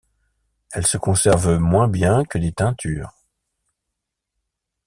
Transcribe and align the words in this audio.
Elles 0.71 0.87
se 0.87 0.97
conservent 0.97 1.57
moins 1.59 1.87
bien 1.87 2.25
que 2.25 2.39
les 2.39 2.51
teintures. 2.51 3.13